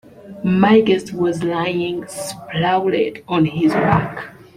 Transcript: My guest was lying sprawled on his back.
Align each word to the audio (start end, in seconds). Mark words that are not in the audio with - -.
My 0.43 0.81
guest 0.81 1.13
was 1.13 1.43
lying 1.43 2.07
sprawled 2.07 2.95
on 3.27 3.45
his 3.45 3.71
back. 3.73 4.33